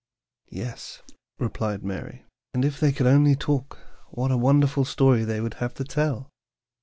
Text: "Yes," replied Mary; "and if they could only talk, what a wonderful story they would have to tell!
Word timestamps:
"Yes," 0.49 1.03
replied 1.37 1.83
Mary; 1.83 2.25
"and 2.55 2.65
if 2.65 2.79
they 2.79 2.91
could 2.91 3.05
only 3.05 3.35
talk, 3.35 3.77
what 4.09 4.31
a 4.31 4.35
wonderful 4.35 4.83
story 4.83 5.23
they 5.23 5.39
would 5.39 5.53
have 5.61 5.75
to 5.75 5.83
tell! 5.83 6.31